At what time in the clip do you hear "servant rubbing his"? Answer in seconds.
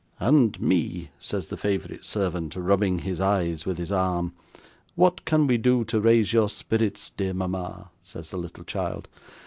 2.03-3.21